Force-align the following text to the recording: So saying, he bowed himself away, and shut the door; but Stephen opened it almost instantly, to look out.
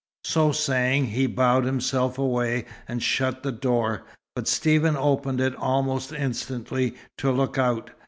So 0.23 0.51
saying, 0.51 1.05
he 1.11 1.27
bowed 1.27 1.63
himself 1.63 2.17
away, 2.17 2.65
and 2.87 3.03
shut 3.03 3.43
the 3.43 3.51
door; 3.51 4.01
but 4.35 4.47
Stephen 4.47 4.97
opened 4.97 5.39
it 5.39 5.55
almost 5.55 6.11
instantly, 6.11 6.95
to 7.19 7.29
look 7.31 7.59
out. 7.59 7.91